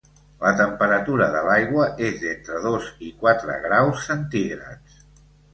La 0.43 0.51
temperatura 0.61 1.27
de 1.35 1.43
l’aigua 1.49 1.85
és 2.07 2.17
d’entre 2.23 2.63
dos 2.65 2.87
i 3.11 3.13
quatre 3.21 3.59
graus 3.67 4.03
centígrads. 4.11 5.01